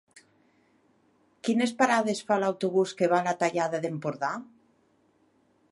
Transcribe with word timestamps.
Quines 1.49 1.73
parades 1.81 2.23
fa 2.31 2.39
l'autobús 2.45 2.97
que 3.01 3.11
va 3.13 3.19
a 3.21 3.27
la 3.29 3.35
Tallada 3.43 3.83
d'Empordà? 3.87 4.33